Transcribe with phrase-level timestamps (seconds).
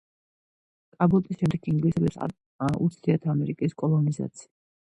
[0.97, 2.35] კაბოტის შემდეგ ინგლისელებს არ
[2.89, 4.53] უცდიათ ამერიკის კოლონიზაცია.